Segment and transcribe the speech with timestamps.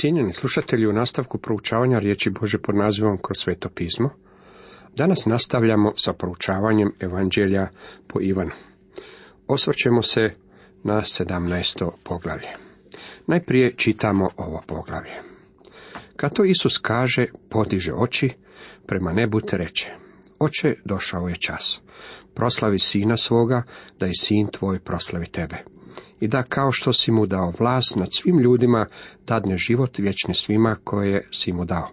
[0.00, 4.10] Cijenjeni slušatelji, u nastavku proučavanja riječi Bože pod nazivom kroz sveto pismo,
[4.96, 7.68] danas nastavljamo sa proučavanjem Evanđelja
[8.06, 8.50] po Ivanu.
[9.46, 10.20] Osvrćemo se
[10.84, 11.90] na 17.
[12.04, 12.48] poglavlje.
[13.26, 15.22] Najprije čitamo ovo poglavlje.
[16.16, 18.30] Kad to Isus kaže, podiže oči,
[18.86, 19.90] prema nebu te reče,
[20.38, 21.80] Oče, došao je čas.
[22.34, 23.62] Proslavi sina svoga,
[23.98, 25.64] da i sin tvoj proslavi tebe
[26.20, 28.86] i da kao što si mu dao vlast nad svim ljudima,
[29.26, 31.88] dadne život vječni svima koje si mu dao.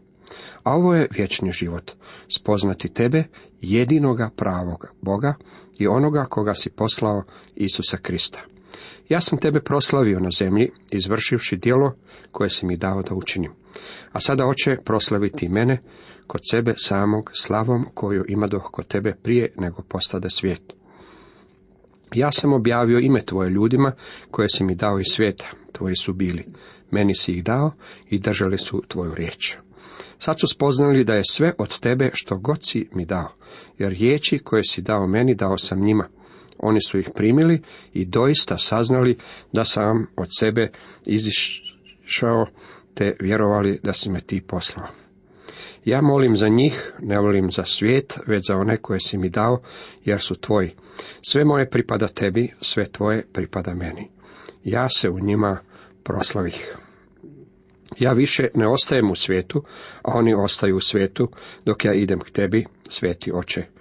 [0.63, 1.91] A ovo je vječni život,
[2.37, 3.23] spoznati tebe,
[3.61, 5.35] jedinoga pravog Boga
[5.79, 7.23] i onoga koga si poslao
[7.55, 8.39] Isusa Krista.
[9.09, 11.95] Ja sam tebe proslavio na zemlji, izvršivši djelo
[12.31, 13.51] koje si mi dao da učinim.
[14.11, 15.81] A sada oče proslaviti mene
[16.27, 20.76] kod sebe samog slavom koju ima kod tebe prije nego postade svijet.
[22.13, 23.91] Ja sam objavio ime tvoje ljudima
[24.31, 26.45] koje si mi dao iz svijeta, tvoji su bili.
[26.91, 27.71] Meni si ih dao
[28.09, 29.55] i držali su tvoju riječ.
[30.19, 33.31] Sad su spoznali da je sve od tebe što god si mi dao,
[33.77, 36.07] jer riječi koje si dao meni dao sam njima.
[36.59, 37.61] Oni su ih primili
[37.93, 39.17] i doista saznali
[39.53, 40.71] da sam od sebe
[41.05, 42.45] izišao
[42.93, 44.87] te vjerovali da si me ti poslao.
[45.85, 49.61] Ja molim za njih, ne volim za svijet, već za one koje si mi dao,
[50.05, 50.75] jer su tvoji.
[51.21, 54.09] Sve moje pripada tebi, sve tvoje pripada meni.
[54.63, 55.57] Ja se u njima
[56.03, 56.75] proslavih.
[57.99, 59.63] Ja više ne ostajem u svijetu,
[60.03, 61.29] a oni ostaju u svijetu,
[61.65, 63.76] dok ja idem k tebi, sveti oče.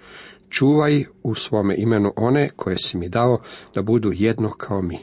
[0.49, 3.41] Čuvaj u svome imenu one koje si mi dao
[3.75, 4.99] da budu jedno kao mi.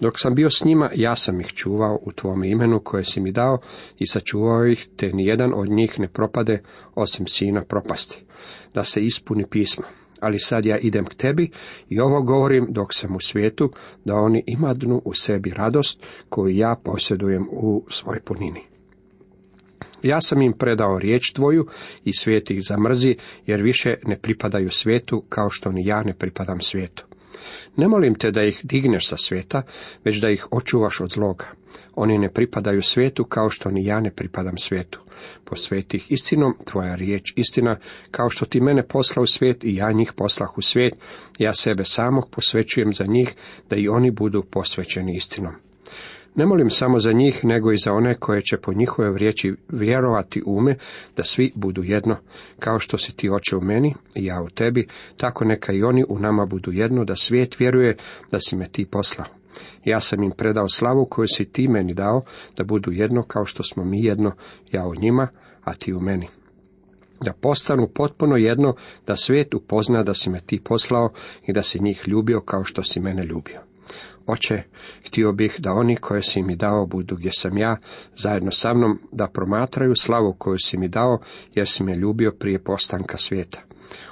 [0.00, 3.32] Dok sam bio s njima, ja sam ih čuvao u tvome imenu koje si mi
[3.32, 3.58] dao
[3.98, 6.62] i sačuvao ih, te nijedan od njih ne propade
[6.94, 8.24] osim sina propasti,
[8.74, 9.84] da se ispuni pismo.
[10.20, 11.50] Ali sad ja idem k tebi
[11.88, 13.70] i ovo govorim dok sam u svijetu,
[14.04, 18.73] da oni imadnu u sebi radost koju ja posjedujem u svoj punini.
[20.02, 21.66] Ja sam im predao riječ tvoju
[22.04, 26.60] i svijet ih zamrzi, jer više ne pripadaju svijetu kao što ni ja ne pripadam
[26.60, 27.06] svijetu.
[27.76, 29.62] Ne molim te da ih digneš sa svijeta,
[30.04, 31.44] već da ih očuvaš od zloga.
[31.94, 35.00] Oni ne pripadaju svijetu kao što ni ja ne pripadam svijetu.
[35.44, 37.78] Posveti ih istinom, tvoja riječ istina,
[38.10, 40.94] kao što ti mene posla u svijet i ja njih poslah u svijet,
[41.38, 43.34] ja sebe samog posvećujem za njih,
[43.70, 45.54] da i oni budu posvećeni istinom.
[46.36, 50.42] Ne molim samo za njih, nego i za one koje će po njihove riječi vjerovati
[50.46, 50.76] ume,
[51.16, 52.16] da svi budu jedno,
[52.58, 56.04] kao što si ti oče u meni i ja u tebi, tako neka i oni
[56.08, 57.96] u nama budu jedno, da svijet vjeruje
[58.30, 59.26] da si me ti poslao.
[59.84, 62.22] Ja sam im predao slavu koju si ti meni dao,
[62.56, 64.32] da budu jedno kao što smo mi jedno,
[64.72, 65.28] ja u njima,
[65.64, 66.28] a ti u meni.
[67.20, 68.74] Da postanu potpuno jedno,
[69.06, 71.10] da svijet upozna da si me ti poslao
[71.46, 73.73] i da si njih ljubio kao što si mene ljubio.
[74.26, 74.62] Oče,
[75.06, 77.76] htio bih da oni koje si mi dao budu gdje sam ja,
[78.16, 81.18] zajedno sa mnom, da promatraju slavu koju si mi dao,
[81.54, 83.62] jer si me ljubio prije postanka svijeta.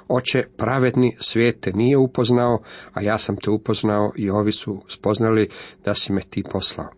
[0.09, 2.62] Oče, pravedni svijet te nije upoznao,
[2.93, 5.49] a ja sam te upoznao i ovi su spoznali
[5.84, 6.89] da si me ti poslao.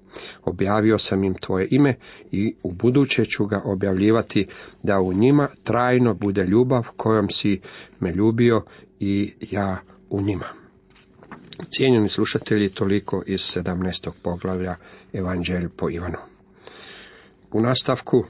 [0.45, 1.95] Objavio sam im tvoje ime
[2.31, 4.47] i u buduće ću ga objavljivati
[4.83, 7.61] da u njima trajno bude ljubav kojom si
[8.01, 8.63] me ljubio
[9.01, 9.79] i ja
[10.11, 10.64] u njima.
[11.71, 14.11] Cijenjeni slušatelji, toliko iz 17.
[14.23, 14.77] poglavlja
[15.13, 16.19] Evanđelj po Ivanu.
[17.53, 18.25] U nastavku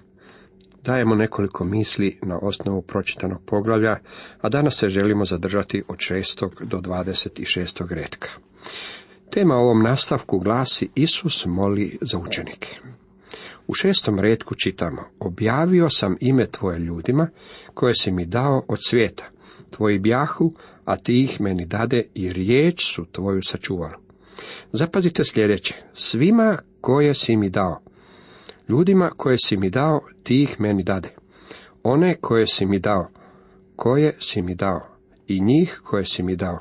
[0.85, 3.99] dajemo nekoliko misli na osnovu pročitanog poglavlja,
[4.41, 6.65] a danas se želimo zadržati od 6.
[6.65, 7.95] do 26.
[7.95, 8.29] redka.
[9.31, 12.69] Tema ovom nastavku glasi Isus moli za učenike.
[13.67, 17.29] U šestom redku čitamo, objavio sam ime tvoje ljudima,
[17.75, 19.25] koje si mi dao od svijeta,
[19.77, 20.53] tvoji bjahu,
[20.85, 23.95] a ti ih meni dade i riječ su tvoju sačuvali.
[24.73, 27.81] Zapazite sljedeće, svima koje si mi dao,
[28.69, 31.09] ljudima koje si mi dao, ti ih meni dade.
[31.83, 33.09] One koje si mi dao,
[33.77, 34.81] koje si mi dao,
[35.27, 36.59] i njih koje si mi dao.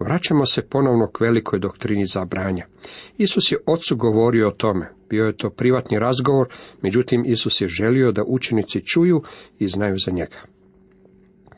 [0.00, 2.66] Vraćamo se ponovno k velikoj doktrini zabranja.
[3.18, 4.90] Isus je ocu govorio o tome.
[5.08, 6.48] Bio je to privatni razgovor,
[6.82, 9.22] međutim Isus je želio da učenici čuju
[9.58, 10.36] i znaju za njega.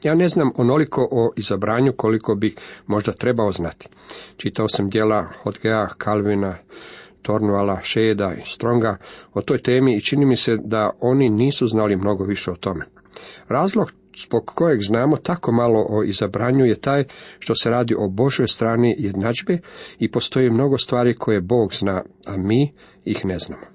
[0.02, 2.56] Ja ne znam onoliko o izabranju koliko bih
[2.86, 3.88] možda trebao znati.
[4.36, 6.56] Čitao sam dijela Hotgea, Kalvina,
[7.22, 8.96] Tornuala, Šeda i Stronga
[9.34, 12.84] o toj temi i čini mi se da oni nisu znali mnogo više o tome.
[13.48, 17.04] Razlog zbog kojeg znamo tako malo o izabranju je taj
[17.38, 19.58] što se radi o Božoj strani jednadžbe
[19.98, 22.72] i postoji mnogo stvari koje Bog zna, a mi
[23.04, 23.71] ih ne znamo.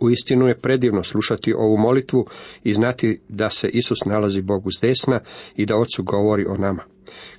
[0.00, 2.26] Uistinu je predivno slušati ovu molitvu
[2.64, 5.20] i znati da se Isus nalazi Bogu s desna
[5.56, 6.82] i da Ocu govori o nama.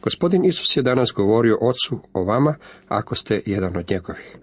[0.01, 2.55] Gospodin Isus je danas govorio Ocu o vama
[2.87, 4.37] ako ste jedan od njegovih.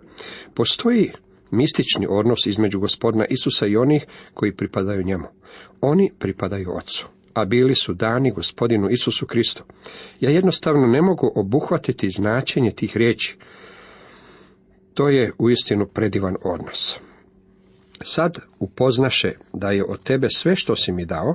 [0.55, 1.13] Postoji
[1.51, 5.27] mistični odnos između gospodina Isusa i onih koji pripadaju njemu.
[5.81, 9.65] Oni pripadaju Otcu, a bili su dani gospodinu Isusu Kristu.
[10.21, 13.37] Ja jednostavno ne mogu obuhvatiti značenje tih riječi.
[14.95, 16.99] To je uistinu predivan odnos.
[18.03, 21.35] Sad upoznaše da je od tebe sve što si mi dao,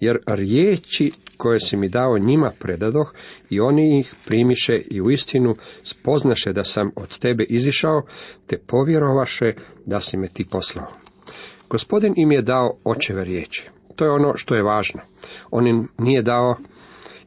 [0.00, 3.14] jer riječi koje si mi dao njima predadoh
[3.50, 8.02] i oni ih primiše i u istinu spoznaše da sam od tebe izišao,
[8.46, 9.52] te povjerovaše
[9.86, 10.86] da si me ti poslao.
[11.68, 13.70] Gospodin im je dao očeve riječi.
[13.96, 15.00] To je ono što je važno.
[15.50, 16.56] On im nije dao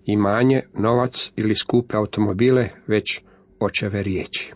[0.06, 3.22] imanje, novac ili skupe automobile, već
[3.60, 4.54] očeve riječi.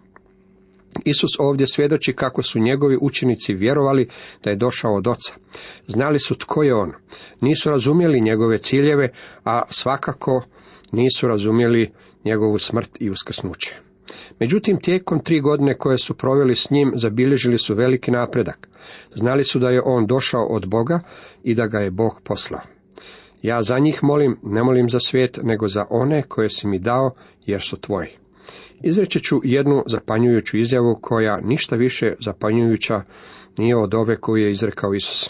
[1.05, 4.09] Isus ovdje svjedoči kako su njegovi učenici vjerovali
[4.43, 5.33] da je došao od oca.
[5.87, 6.91] Znali su tko je on.
[7.41, 9.09] Nisu razumjeli njegove ciljeve,
[9.43, 10.43] a svakako
[10.91, 11.91] nisu razumjeli
[12.25, 13.75] njegovu smrt i uskrsnuće.
[14.39, 18.67] Međutim, tijekom tri godine koje su proveli s njim, zabilježili su veliki napredak.
[19.13, 20.99] Znali su da je on došao od Boga
[21.43, 22.61] i da ga je Bog poslao.
[23.41, 27.11] Ja za njih molim, ne molim za svijet, nego za one koje si mi dao,
[27.45, 28.22] jer su tvoji.
[28.81, 33.01] Izreći ću jednu zapanjujuću izjavu koja ništa više zapanjujuća
[33.57, 35.29] nije od ove koju je izrekao Isus.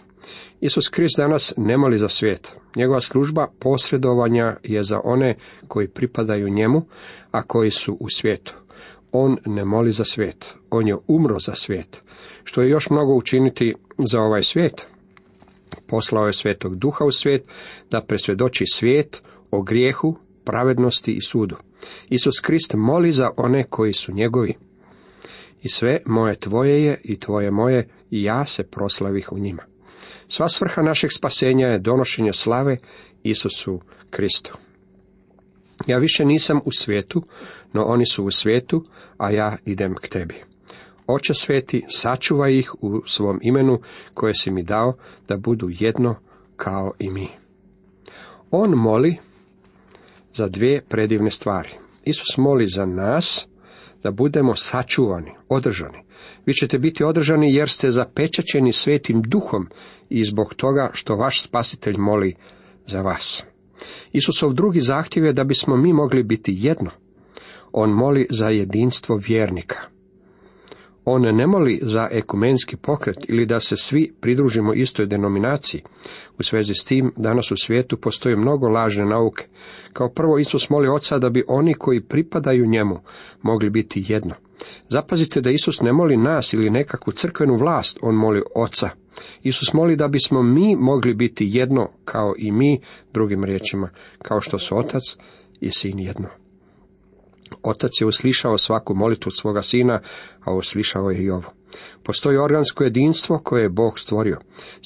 [0.62, 2.54] Isus Krist danas ne moli za svijet.
[2.75, 5.36] Njegova služba posredovanja je za one
[5.68, 6.86] koji pripadaju njemu,
[7.31, 8.56] a koji su u svijetu.
[9.12, 12.04] On ne moli za svijet, on je umro za svijet.
[12.44, 14.88] Što je još mnogo učiniti za ovaj svijet?
[15.88, 17.44] Poslao je svetog duha u svijet
[17.92, 20.16] da presvjedoči svijet o grijehu,
[20.46, 21.56] pravednosti i sudu.
[22.10, 24.54] Isus Krist moli za one koji su njegovi.
[25.62, 29.64] I sve moje tvoje je i tvoje moje i ja se proslavih u njima.
[30.28, 32.78] Sva svrha našeg spasenja je donošenje slave
[33.24, 34.58] Isusu Kristu.
[35.88, 37.24] Ja više nisam u svijetu,
[37.74, 38.86] no oni su u svijetu,
[39.18, 40.36] a ja idem k tebi.
[41.08, 43.80] Oče sveti, sačuvaj ih u svom imenu
[44.14, 44.94] koje si mi dao
[45.28, 46.16] da budu jedno
[46.56, 47.28] kao i mi.
[48.52, 49.18] On moli
[50.34, 51.70] za dvije predivne stvari.
[52.06, 53.48] Isus moli za nas
[54.04, 55.98] da budemo sačuvani, održani.
[56.46, 59.68] Vi ćete biti održani jer ste zapečaćeni svetim duhom
[60.10, 62.36] i zbog toga što vaš spasitelj moli
[62.86, 63.44] za vas.
[64.12, 66.90] Isusov drugi zahtjev je da bismo mi mogli biti jedno.
[67.72, 69.93] On moli za jedinstvo vjernika.
[71.06, 75.82] On ne moli za ekumenski pokret ili da se svi pridružimo istoj denominaciji.
[76.40, 79.48] U svezi s tim, danas u svijetu postoji mnogo lažne nauke.
[79.94, 83.00] Kao prvo, Isus moli Oca da bi oni koji pripadaju njemu
[83.42, 84.36] mogli biti jedno.
[84.90, 88.90] Zapazite da Isus ne moli nas ili nekakvu crkvenu vlast, on moli Oca.
[89.44, 92.82] Isus moli da bismo mi mogli biti jedno kao i mi,
[93.14, 95.04] drugim riječima, kao što su Otac
[95.62, 96.43] i Sin jedno.
[97.63, 100.00] Otac je uslišao svaku molitvu svoga sina,
[100.45, 101.54] a uslišao je i ovo.
[102.04, 104.40] Postoji organsko jedinstvo koje je Bog stvorio.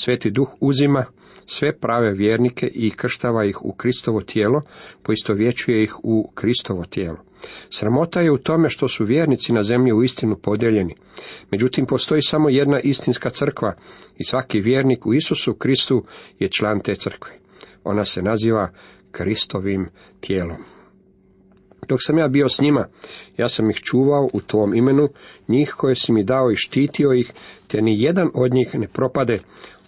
[0.04, 1.06] Sveti duh uzima
[1.46, 4.62] sve prave vjernike i krštava ih u Kristovo tijelo,
[5.04, 7.18] poistovjećuje ih u Kristovo tijelo.
[7.70, 10.96] Sramota je u tome što su vjernici na zemlji u istinu podijeljeni.
[11.52, 13.74] Međutim, postoji samo jedna istinska crkva
[14.18, 16.06] i svaki vjernik u Isusu Kristu
[16.40, 17.34] je član te crkve.
[17.84, 18.72] Ona se naziva
[19.12, 19.90] Kristovim
[20.20, 20.58] tijelom.
[21.88, 22.88] Dok sam ja bio s njima,
[23.38, 25.10] ja sam ih čuvao u tvom imenu,
[25.48, 27.34] njih koje si mi dao i štitio ih,
[27.68, 29.40] te ni jedan od njih ne propade,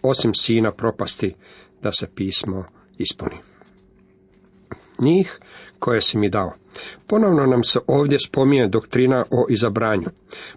[0.02, 1.36] osim sina propasti,
[1.82, 2.66] da se pismo
[2.98, 3.36] ispuni.
[5.00, 5.40] Njih
[5.80, 6.54] koje si mi dao.
[7.08, 10.08] Ponovno nam se ovdje spominje doktrina o izabranju.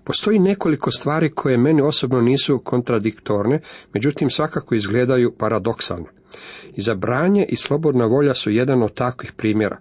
[0.04, 3.60] Postoji nekoliko stvari koje meni osobno nisu kontradiktorne,
[3.94, 6.06] međutim svakako izgledaju paradoksalno.
[6.76, 9.78] Izabranje i slobodna volja su jedan od takvih primjera.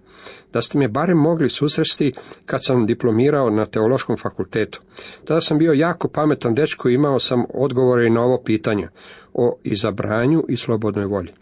[0.52, 2.12] Da ste me barem mogli susresti
[2.46, 4.80] kad sam diplomirao na teološkom fakultetu.
[5.24, 8.88] Tada sam bio jako pametan dečko i imao sam odgovore na ovo pitanje
[9.34, 11.32] o izabranju i slobodnoj volji.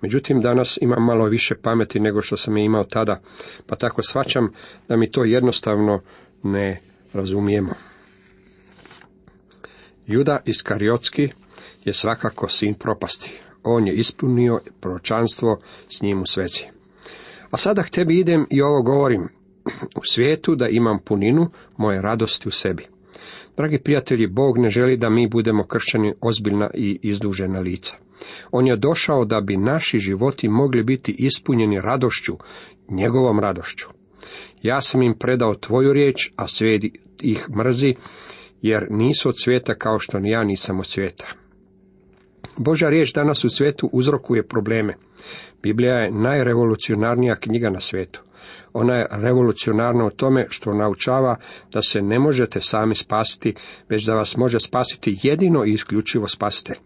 [0.00, 3.20] Međutim, danas imam malo više pameti nego što sam je imao tada,
[3.66, 4.52] pa tako svačam
[4.88, 6.00] da mi to jednostavno
[6.42, 6.80] ne
[7.12, 7.72] razumijemo.
[10.06, 11.28] Juda Iskariotski
[11.84, 13.40] je svakako sin propasti.
[13.62, 16.68] On je ispunio proročanstvo s njim u sveci.
[17.50, 19.28] A sada k tebi idem i ovo govorim,
[20.00, 22.86] u svijetu da imam puninu moje radosti u sebi.
[23.56, 27.96] Dragi prijatelji, Bog ne želi da mi budemo kršćani ozbiljna i izdužena lica.
[28.50, 32.32] On je došao da bi naši životi mogli biti ispunjeni radošću,
[32.88, 33.88] njegovom radošću.
[34.62, 36.84] Ja sam im predao tvoju riječ, a svijet
[37.20, 37.94] ih mrzi,
[38.62, 41.41] jer nisu od svijeta kao što ni ja nisam od svijeta.
[42.56, 44.94] Božja riječ danas u svijetu uzrokuje probleme.
[45.62, 48.22] Biblija je najrevolucionarnija knjiga na svijetu.
[48.72, 51.36] Ona je revolucionarna u tome što naučava
[51.72, 53.54] da se ne možete sami spasiti,
[53.88, 56.76] već da vas može spasiti jedino i isključivo spasitelj.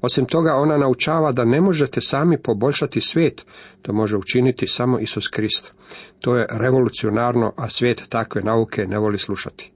[0.00, 3.46] Osim toga, ona naučava da ne možete sami poboljšati svijet,
[3.82, 5.72] to može učiniti samo Isus Krist.
[6.20, 9.72] To je revolucionarno, a svijet takve nauke ne voli slušati.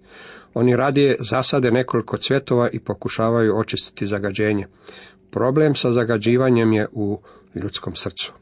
[0.54, 4.66] Oni radije zasade nekoliko cvjetova i pokušavaju očistiti zagađenje.
[5.31, 7.21] Problem sa zagađivanjem je u
[7.55, 8.33] ljudskom srcu.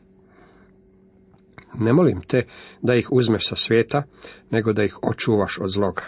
[1.79, 2.47] Ne molim te
[2.83, 4.03] da ih uzmeš sa svijeta,
[4.51, 6.03] nego da ih očuvaš od zloga.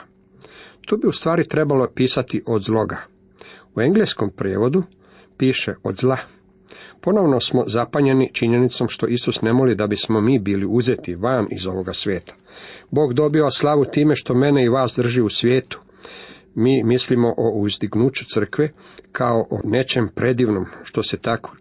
[0.87, 2.97] Tu bi u stvari trebalo pisati od zloga.
[3.75, 4.83] U engleskom prijevodu
[5.37, 6.19] piše od zla.
[7.01, 11.67] Ponovno smo zapanjeni činjenicom što Isus ne moli da bismo mi bili uzeti van iz
[11.67, 12.35] ovoga svijeta.
[12.91, 15.81] Bog dobiva slavu time što mene i vas drži u svijetu.
[16.55, 18.73] Mi mislimo o uzdignuću crkve
[19.13, 21.57] kao o nečem predivnom, što se tako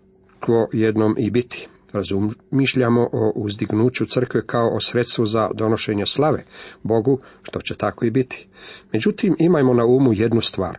[0.74, 1.68] jednom i biti.
[1.92, 6.44] Razmišljamo o uzdignuću crkve kao o sredstvu za donošenje slave
[6.84, 8.48] Bogu, što će tako i biti.
[8.94, 10.78] Međutim, imajmo na umu jednu stvar.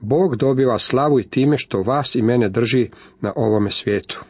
[0.00, 2.90] Bog dobiva slavu i time što vas i mene drži
[3.20, 4.24] na ovome svijetu.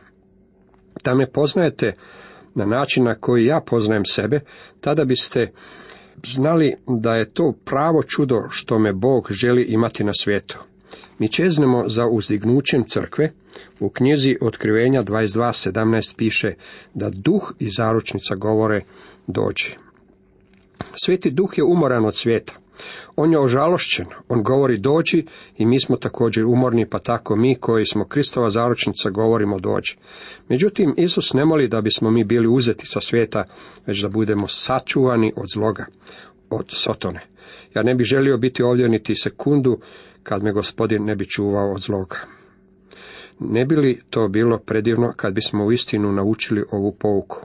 [1.05, 1.93] Da me poznajete
[2.55, 4.41] na način na koji ja poznajem sebe,
[4.81, 5.53] tada biste
[6.27, 10.59] znali da je to pravo čudo što me Bog želi imati na svijetu.
[11.19, 13.33] Mi čeznemo za uzdignućem crkve,
[13.81, 16.55] u knjizi Otkrivenja 22.17 piše
[16.95, 18.85] da duh i zaručnica govore
[19.27, 19.77] dođi.
[21.05, 22.55] Sveti duh je umoran od svijeta.
[23.17, 25.25] On je ožalošćen, on govori dođi
[25.57, 29.97] i mi smo također umorni, pa tako mi koji smo Kristova zaručnica govorimo dođi.
[30.49, 33.45] Međutim, Isus ne moli da bismo mi bili uzeti sa svijeta,
[33.87, 35.87] već da budemo sačuvani od zloga,
[36.51, 37.21] od sotone.
[37.75, 39.79] Ja ne bih želio biti ovdje niti sekundu
[40.23, 42.17] kad me gospodin ne bi čuvao od zloga.
[43.41, 47.41] Ne bi li to bilo predivno kad bismo u istinu naučili ovu pouku?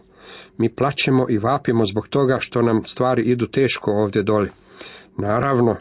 [0.57, 4.49] Mi plaćemo i vapimo zbog toga što nam stvari idu teško ovdje doli.
[5.17, 5.75] Naravno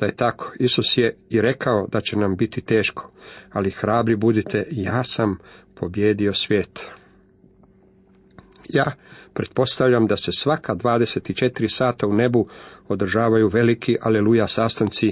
[0.00, 0.52] da je tako.
[0.60, 3.10] Isus je i rekao da će nam biti teško,
[3.52, 5.38] ali hrabri budite, ja sam
[5.74, 6.90] pobjedio svijet.
[8.68, 8.92] Ja
[9.34, 12.48] pretpostavljam da se svaka 24 sata u nebu
[12.88, 15.06] održavaju veliki aleluja sastanci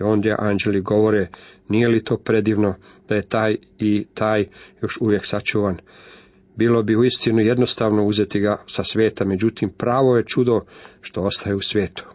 [0.00, 1.28] i ondje anđeli govore,
[1.68, 2.74] nije li to predivno
[3.08, 4.46] da je taj i taj
[4.82, 5.78] još uvijek sačuvan.
[6.56, 10.60] Bilo bi uistinu jednostavno uzeti ga sa svijeta, međutim pravo je čudo
[11.00, 12.13] što ostaje u svijetu.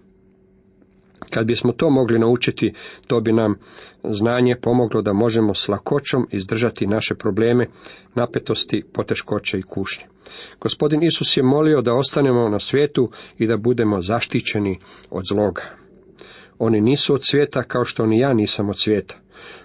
[1.30, 2.74] Kad bismo to mogli naučiti,
[3.08, 3.56] to bi nam
[4.04, 7.68] znanje pomoglo da možemo s lakoćom izdržati naše probleme,
[8.16, 10.06] napetosti, poteškoće i kušnje.
[10.60, 15.62] Gospodin Isus je molio da ostanemo na svijetu i da budemo zaštićeni od zloga.
[16.60, 19.16] Oni nisu od svijeta kao što ni ja nisam od svijeta.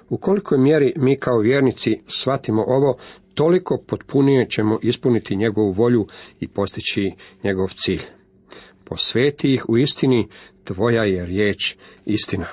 [0.08, 2.96] U kolikoj mjeri mi kao vjernici shvatimo ovo,
[3.34, 6.06] toliko potpunije ćemo ispuniti njegovu volju
[6.40, 7.12] i postići
[7.44, 8.02] njegov cilj.
[8.84, 10.28] Posveti ih u istini,
[10.64, 12.46] tvoja je riječ istina.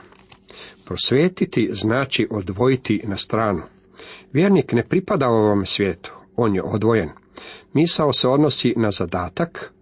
[0.85, 3.61] Prosvetiti znači odvojiti na stranu.
[4.33, 7.09] Vjernik ne pripada ovom svijetu, on je odvojen.
[7.73, 9.73] Misao se odnosi na zadatak,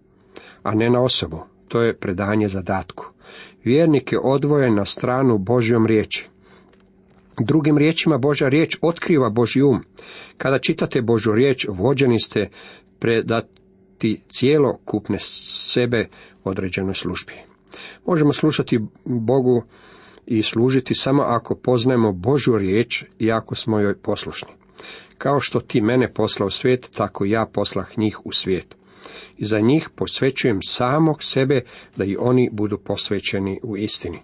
[0.62, 1.40] a ne na osobu.
[1.68, 3.06] To je predanje zadatku.
[3.64, 6.28] Vjernik je odvojen na stranu Božjom riječi.
[7.40, 9.84] Drugim riječima Božja riječ otkriva Božji um.
[10.36, 12.48] Kada čitate Božju riječ, vođeni ste
[12.98, 16.08] predati cijelo kupne sebe
[16.44, 17.49] određenoj službi.
[18.06, 19.62] Možemo slušati Bogu
[20.26, 24.52] i služiti samo ako poznajemo Božju riječ i ako smo joj poslušni.
[25.18, 28.76] Kao što ti mene posla u svijet, tako ja poslah njih u svijet.
[29.36, 31.60] I za njih posvećujem samog sebe
[31.96, 34.22] da i oni budu posvećeni u istini.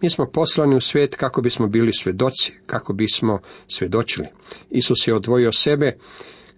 [0.00, 3.38] Mi smo poslani u svijet kako bismo bili svjedoci, kako bismo
[3.68, 4.26] svjedočili.
[4.70, 5.96] Isus je odvojio sebe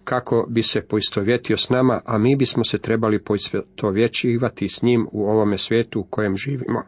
[0.03, 5.25] kako bi se poistovjetio s nama, a mi bismo se trebali poistovjećivati s njim u
[5.25, 6.83] ovome svijetu u kojem živimo.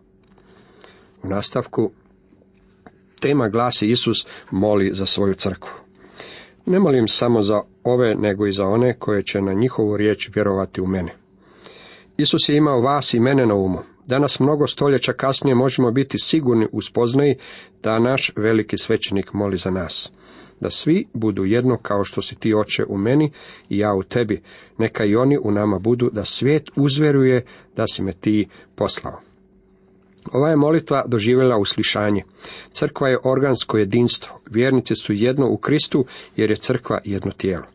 [1.23, 1.91] U nastavku
[3.21, 5.71] tema glasi Isus moli za svoju crkvu.
[6.65, 10.81] Ne molim samo za ove, nego i za one koje će na njihovu riječ vjerovati
[10.81, 11.15] u mene.
[12.17, 13.79] Isus je imao vas i mene na umu.
[14.05, 16.79] Danas mnogo stoljeća kasnije možemo biti sigurni u
[17.83, 20.11] da naš veliki svećenik moli za nas
[20.59, 23.31] da svi budu jedno kao što si ti oče u meni
[23.69, 24.41] i ja u tebi,
[24.77, 27.45] neka i oni u nama budu, da svijet uzveruje
[27.75, 29.19] da si me ti poslao.
[30.33, 32.23] Ova je molitva doživjela uslišanje.
[32.71, 37.65] Crkva je organsko jedinstvo, vjernici su jedno u Kristu jer je crkva jedno tijelo.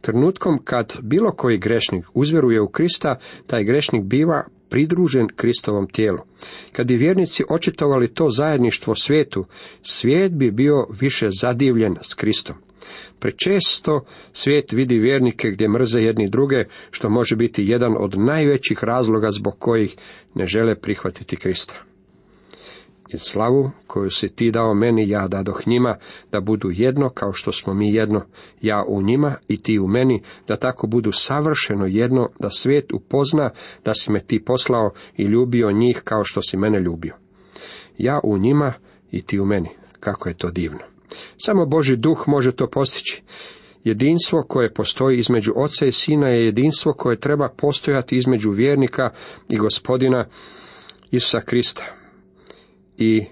[0.00, 6.18] Trenutkom kad bilo koji grešnik uzveruje u Krista, taj grešnik biva pridružen Kristovom tijelu.
[6.72, 9.44] Kad bi vjernici očitovali to zajedništvo svijetu,
[9.82, 12.56] svijet bi bio više zadivljen s Kristom.
[13.18, 19.30] Prečesto svijet vidi vjernike gdje mrze jedni druge, što može biti jedan od najvećih razloga
[19.30, 19.96] zbog kojih
[20.34, 21.74] ne žele prihvatiti Krista.
[23.14, 25.96] I slavu koju si ti dao meni, ja dadoh njima,
[26.32, 28.22] da budu jedno kao što smo mi jedno,
[28.62, 33.50] ja u njima i ti u meni, da tako budu savršeno jedno, da svijet upozna
[33.84, 37.14] da si me ti poslao i ljubio njih kao što si mene ljubio.
[37.98, 38.72] Ja u njima
[39.10, 39.68] i ti u meni.
[40.00, 40.80] Kako je to divno.
[41.36, 43.22] Samo Boži duh može to postići.
[43.84, 49.10] Jedinstvo koje postoji između oca i sina je jedinstvo koje treba postojati između vjernika
[49.48, 50.26] i gospodina
[51.10, 51.84] Isusa Krista.
[52.98, 53.24] I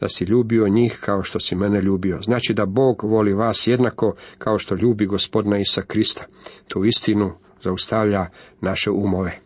[0.00, 2.18] da si ljubio njih kao što si mene ljubio.
[2.22, 6.24] Znači da Bog voli vas jednako kao što ljubi gospodina Isa Krista.
[6.68, 7.32] Tu istinu
[7.62, 8.26] zaustavlja
[8.60, 9.38] naše umove.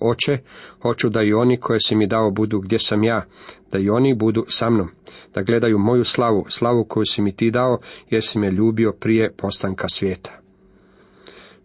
[0.00, 0.38] Oče,
[0.82, 3.26] hoću da i oni koje si mi dao budu gdje sam ja,
[3.72, 4.88] da i oni budu sa mnom,
[5.34, 7.78] da gledaju moju slavu, slavu koju si mi ti dao,
[8.10, 10.40] jer si me ljubio prije postanka svijeta.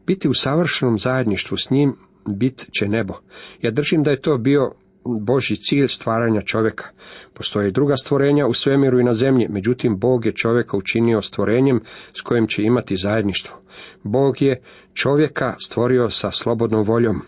[0.07, 1.95] Biti u savršenom zajedništvu s njim
[2.25, 3.13] bit će nebo.
[3.61, 4.71] Ja držim da je to bio
[5.19, 6.85] Boži cilj stvaranja čovjeka.
[7.33, 11.81] Postoje druga stvorenja u svemiru i na zemlji, međutim Bog je čovjeka učinio stvorenjem
[12.13, 13.57] s kojim će imati zajedništvo.
[14.03, 14.61] Bog je
[14.93, 17.21] čovjeka stvorio sa slobodnom voljom.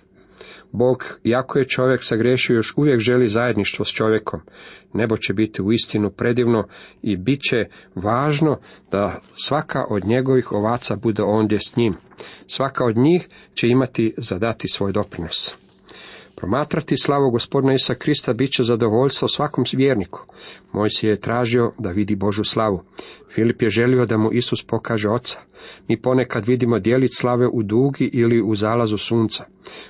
[0.72, 4.40] Bog, iako je čovjek sagrešio, još uvijek želi zajedništvo s čovjekom.
[4.94, 6.68] Nebo će biti u istinu predivno
[7.02, 8.60] i bit će važno
[8.92, 11.96] da svaka od njegovih ovaca bude ondje s njim.
[12.48, 15.61] Svaka od njih će imati zadati svoj doprinos.
[16.42, 20.20] Promatrati slavu gospodina Isa Krista bit će zadovoljstvo svakom vjerniku.
[20.74, 22.84] Moj si je tražio da vidi Božu slavu.
[23.34, 25.40] Filip je želio da mu Isus pokaže oca.
[25.88, 29.46] Mi ponekad vidimo dijelit slave u dugi ili u zalazu sunca.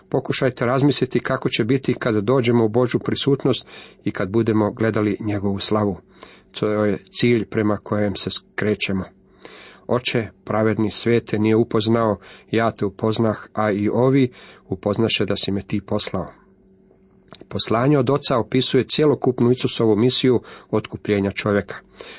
[0.10, 3.68] Pokušajte razmisliti kako će biti kad dođemo u Božu prisutnost
[4.04, 5.98] i kad budemo gledali njegovu slavu.
[6.60, 9.04] To je cilj prema kojem se skrećemo.
[9.88, 12.18] Oče, pravedni svete nije upoznao,
[12.52, 14.32] ja te upoznah, a i ovi
[14.70, 16.41] upoznaše da si me ti poslao.
[17.48, 21.76] Poslanje od oca opisuje cjelokupnu Isusovu misiju otkupljenja čovjeka.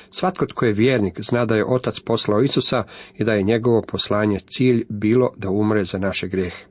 [0.09, 2.83] Svatko tko je vjernik zna da je otac poslao Isusa
[3.17, 6.65] i da je njegovo poslanje cilj bilo da umre za naše grijehe.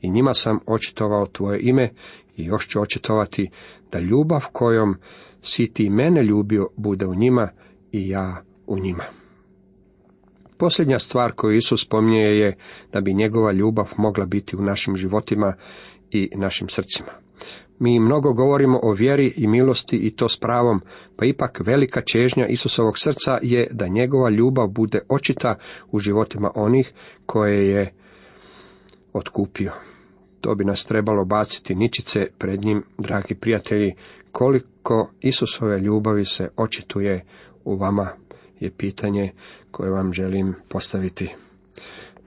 [0.00, 1.90] I njima sam očitovao tvoje ime
[2.36, 3.50] i još ću očitovati
[3.92, 4.96] da ljubav kojom
[5.42, 7.48] si ti mene ljubio bude u njima
[7.92, 9.04] i ja u njima.
[10.56, 12.56] Posljednja stvar koju Isus spominje je
[12.92, 15.54] da bi njegova ljubav mogla biti u našim životima
[16.10, 17.12] i našim srcima.
[17.78, 20.80] Mi mnogo govorimo o vjeri i milosti i to s pravom,
[21.16, 25.54] pa ipak velika čežnja Isusovog srca je da njegova ljubav bude očita
[25.90, 26.92] u životima onih
[27.26, 27.92] koje je
[29.12, 29.72] otkupio.
[30.40, 33.94] To bi nas trebalo baciti ničice pred njim, dragi prijatelji,
[34.32, 37.24] koliko Isusove ljubavi se očituje
[37.64, 38.08] u vama,
[38.60, 39.32] je pitanje
[39.70, 41.34] koje vam želim postaviti.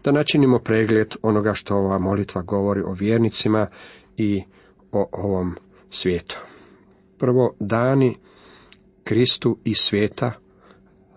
[0.04, 3.68] Da načinimo pregled onoga što ova molitva govori o vjernicima
[4.18, 4.44] i
[4.96, 5.56] o ovom
[5.90, 6.36] svijetu.
[7.18, 8.18] Prvo, dani
[9.04, 10.32] Kristu i svijeta,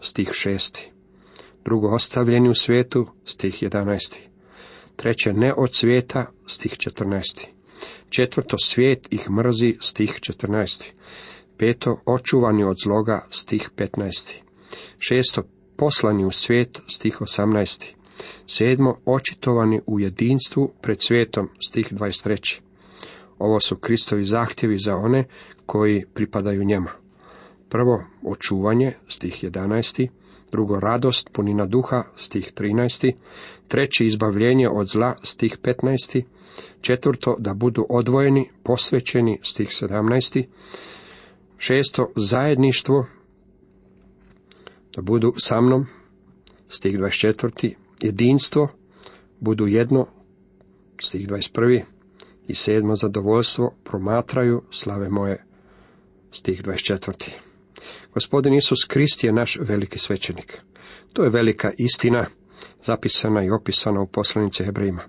[0.00, 0.90] stih šesti.
[1.64, 4.18] Drugo, ostavljeni u svijetu, stih 11.
[4.96, 7.46] Treće, ne od svijeta, stih 14.
[8.08, 10.90] Četvrto, svijet ih mrzi, stih 14.
[11.58, 14.34] Peto, očuvani od zloga, stih 15.
[14.98, 15.42] Šesto,
[15.76, 17.84] poslani u svijet, stih 18.
[18.46, 22.67] Sedmo, očitovani u jedinstvu pred svijetom, stih 23.
[23.38, 25.24] Ovo su Kristovi zahtjevi za one
[25.66, 26.90] koji pripadaju njema.
[27.68, 30.08] Prvo, očuvanje, stih 11.
[30.52, 33.12] Drugo, radost, punina duha, stih 13.
[33.68, 36.22] Treći, izbavljenje od zla, stih 15.
[36.80, 40.44] Četvrto, da budu odvojeni, posvećeni, stih 17.
[41.58, 43.06] Šesto, zajedništvo,
[44.96, 45.86] da budu sa mnom,
[46.68, 47.74] stih 24.
[48.02, 48.68] Jedinstvo,
[49.40, 50.06] budu jedno,
[51.00, 51.97] stih 21
[52.48, 55.44] i sedmo zadovoljstvo promatraju slave moje.
[56.30, 57.30] Stih 24.
[58.14, 60.58] Gospodin Isus Krist je naš veliki svećenik.
[61.12, 62.26] To je velika istina,
[62.84, 65.02] zapisana i opisana u poslanice Hebrejima.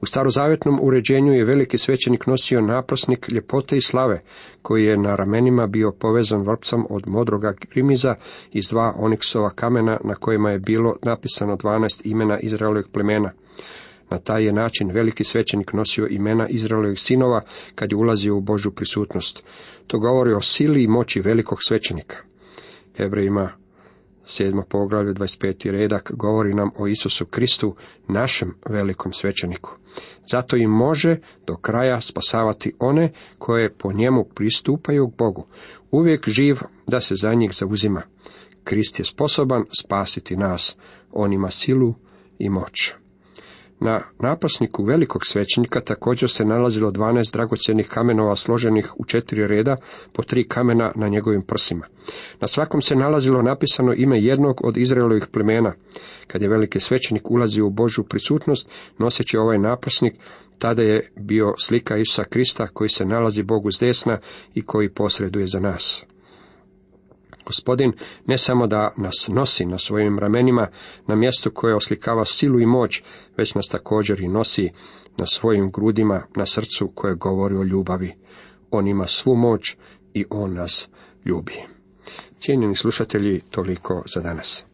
[0.00, 4.22] U starozavjetnom uređenju je veliki svećenik nosio naprasnik ljepote i slave,
[4.62, 8.14] koji je na ramenima bio povezan vrpcom od modroga grimiza
[8.52, 13.32] iz dva oniksova kamena na kojima je bilo napisano 12 imena Izraelovih plemena.
[14.10, 17.40] Na taj je način veliki svećenik nosio imena Izraelovih sinova
[17.74, 19.42] kad je ulazio u Božu prisutnost.
[19.86, 22.16] To govori o sili i moći velikog svećenika.
[22.96, 23.52] Hebrejima
[24.26, 24.62] 7.
[24.68, 25.70] poglavlje 25.
[25.70, 27.76] redak govori nam o Isusu Kristu,
[28.08, 29.70] našem velikom svećeniku.
[30.30, 31.16] Zato i može
[31.46, 35.46] do kraja spasavati one koje po njemu pristupaju k Bogu.
[35.90, 38.02] Uvijek živ da se za njih zauzima.
[38.64, 40.76] Krist je sposoban spasiti nas,
[41.12, 41.94] on ima silu
[42.38, 42.94] i moć.
[43.80, 49.76] Na napasniku velikog svećenika također se nalazilo 12 dragocjenih kamenova složenih u četiri reda
[50.12, 51.86] po tri kamena na njegovim prsima.
[52.40, 55.74] Na svakom se nalazilo napisano ime jednog od Izraelovih plemena.
[56.26, 60.14] Kad je veliki svećenik ulazio u Božju prisutnost, noseći ovaj napasnik,
[60.58, 64.18] tada je bio slika Isusa Krista koji se nalazi Bogu s desna
[64.54, 66.04] i koji posreduje za nas.
[67.46, 67.92] Gospodin
[68.26, 70.68] ne samo da nas nosi na svojim ramenima
[71.06, 73.02] na mjestu koje oslikava silu i moć,
[73.36, 74.70] već nas također i nosi
[75.16, 78.14] na svojim grudima, na srcu koje govori o ljubavi.
[78.70, 79.76] On ima svu moć
[80.14, 80.88] i on nas
[81.24, 81.54] ljubi.
[82.38, 84.65] Cijenjeni slušatelji, toliko za danas.